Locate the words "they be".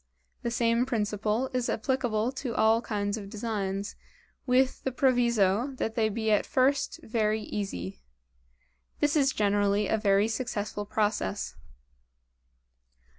5.93-6.31